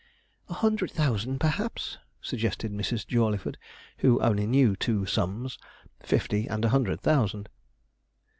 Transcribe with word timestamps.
'A 0.49 0.55
hundred 0.55 0.89
thousand, 0.89 1.37
perhaps,' 1.37 1.99
suggested 2.23 2.71
Mrs. 2.73 3.05
Jawleyford, 3.05 3.59
who 3.99 4.19
only 4.19 4.47
knew 4.47 4.75
two 4.75 5.05
sums 5.05 5.59
fifty 5.99 6.47
and 6.47 6.65
a 6.65 6.69
hundred 6.69 6.99
thousand. 7.01 7.47